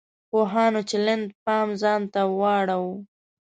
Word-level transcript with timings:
پوهانو 0.29 0.81
چلند 0.89 1.25
پام 1.43 1.67
ځان 1.81 2.01
ته 2.13 2.21
واړاوه. 2.39 2.93